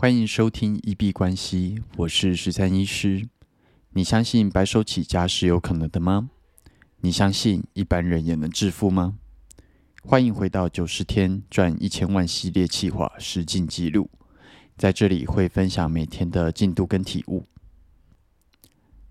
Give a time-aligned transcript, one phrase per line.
[0.00, 3.28] 欢迎收听一币关系，我是十三医师。
[3.90, 6.30] 你相信白手起家是有可能的吗？
[7.02, 9.18] 你相信一般人也能致富吗？
[10.02, 14.08] 欢迎回到九十天赚一千万系列企划实进记录，
[14.78, 17.44] 在这里会分享每天的进度跟体悟。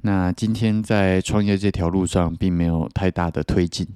[0.00, 3.86] 那今天在创业这条路上并没有太大的推进，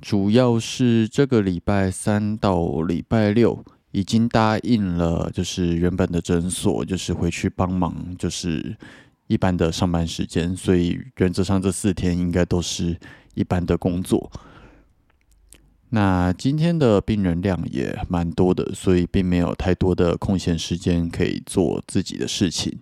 [0.00, 8.76] 主要是这个礼拜三到礼拜六已经答应了，就是原本的诊所，就是回去帮忙，就是
[9.26, 12.98] 一般的上班时间，所以原则上这四天应该都是
[13.34, 14.30] 一般的工作。
[15.90, 22.78] 那今天的病人量也蛮多的，所以并没有太多的空闲时间可以做自己的事情。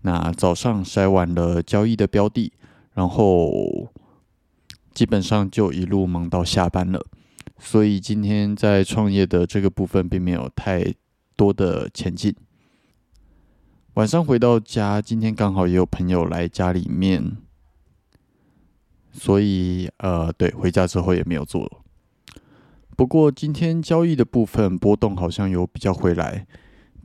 [0.00, 2.50] 那早上筛完了交易的标的，
[2.94, 3.92] 然后
[4.94, 7.04] 基本上就一路忙到下班了。
[7.58, 10.94] 所以今天在创业的这个部分并没有太
[11.36, 12.34] 多的前进。
[13.94, 17.36] 晚上回到家，今天刚好也有朋友来家里面，
[19.10, 21.82] 所以呃，对，回家之后也没有做。
[22.96, 26.46] 不过今天交易的部分波动好像有比较回来，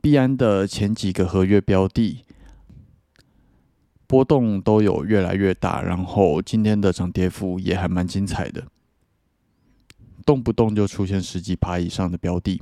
[0.00, 2.24] 币安的前几个合约标的
[4.06, 8.66] 波动都有越来越大，然后今天的涨跌幅也还蛮精彩的，
[10.24, 12.60] 动不动就出现十几趴以上的标的，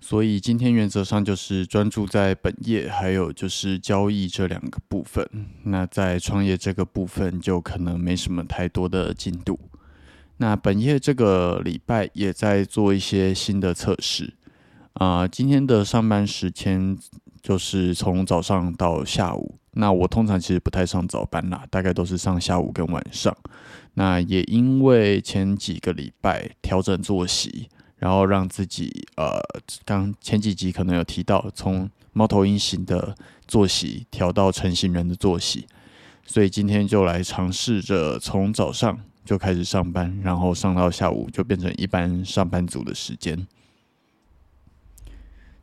[0.00, 5.28] 所以今天原则上就是专注在本业，还有就是交易这两个部分。
[5.64, 9.58] 那在创业这个部分就可能没什么太多的进度。
[10.38, 14.34] 那本业这个礼拜也在做一些新的测试
[14.92, 15.26] 啊。
[15.26, 16.98] 今天的上班时间
[17.42, 19.58] 就是从早上到下午。
[19.76, 23.36] 那我通常其实不太上早班啦，大概都是上下午跟晚上。
[23.94, 29.40] 那也因为前几个礼拜调整作息，然后让自己呃，
[29.84, 33.14] 刚前几集可能有提到，从猫头鹰型的
[33.46, 35.66] 作息调到成型人的作息，
[36.26, 38.98] 所以今天就来尝试着从早上。
[39.26, 43.44] 就开始上班，然后上到下午就变成一般上班族的时间，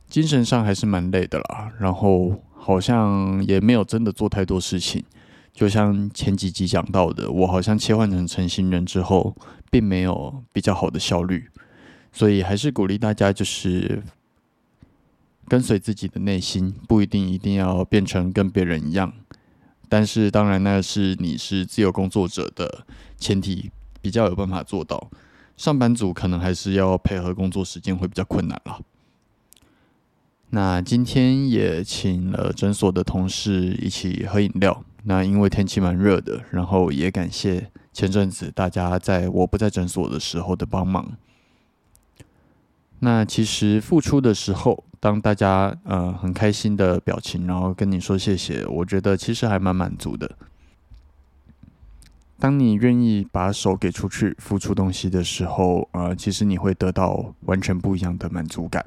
[0.06, 1.72] 精神上还是蛮累的啦。
[1.78, 5.04] 然后好像也没有真的做太多事情，
[5.52, 9.36] 就像前几集讲到的，我好像切换成成型人之后，
[9.70, 11.46] 并没有比较好的效率，
[12.10, 14.02] 所以还是鼓励大家就是
[15.46, 19.12] 跟随自己的内心，不一定一定要变成跟别人一样。
[19.90, 22.86] 但是当然，那是你是自由工作者的
[23.18, 23.70] 前提，
[24.00, 25.10] 比较有办法做到。
[25.58, 28.80] 上班族可能还是要配合工作时间会比较困难了。
[30.54, 34.84] 那今天也请了诊所的同事一起喝饮料。
[35.02, 41.18] 那因为天气蛮热的，然后也感谢前阵子大家在我不在诊所的时候的帮忙。
[43.00, 50.30] 那其实付出的时候，当大家呃很开心的表情，然后跟你说谢谢，我觉得其实还蛮满足的。
[52.38, 58.86] 当你愿意把手给出去，付出东西的时候，呃，其实你会得到完全不一样的满足感。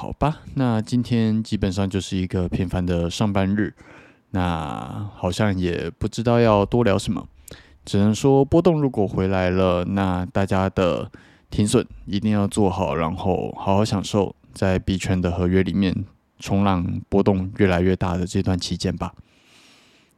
[0.00, 3.74] 好吧，那今天基本上就是一个平凡的上班日，
[4.30, 7.28] 那好像也不知道要多聊什么，
[7.84, 11.10] 只能说波动如果回来了，那大家的。
[11.50, 15.92] 停损一定要做好，然后好好享受在币圈的合约里面
[16.38, 19.12] 冲浪波动越来越大的这段期间吧。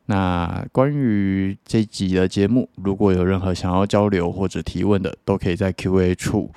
[0.04, 6.52] 那关于这集的节目，如果有任何想要交流或者提问的，都可以在 Q&A 处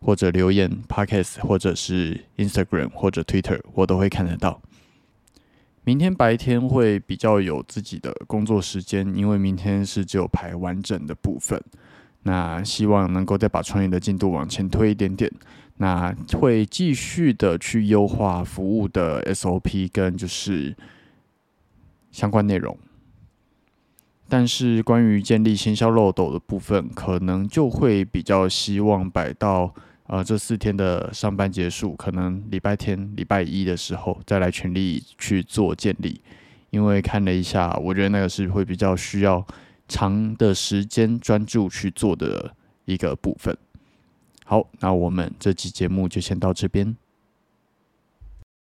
[0.00, 4.60] 或者留言 Podcast 或者是 Instagram 或者 Twitter，我都会看得到。
[5.84, 11.62] 明天白天会比较有自己的工作时间，因为明天是只有排完整的部分。
[12.24, 15.32] 那希望能够再把创业的进度往前推一点点。
[15.76, 20.76] 那会继续的去优化服务的 SOP 跟就是
[22.10, 22.76] 相关内容。
[24.28, 29.74] 但是关于建立新销漏斗的部分，可能就会比较希望摆到
[30.06, 36.20] 呃这四天的上班结束，可能礼拜天、礼拜一的时候再来全力去做建立。
[36.70, 39.46] 因为看了一下，我觉得那个是会比较需要。
[39.90, 42.54] 长的时间专注去做的
[42.84, 43.56] 一个部分。
[44.44, 46.94] 好，那我们这期节目就先到这边。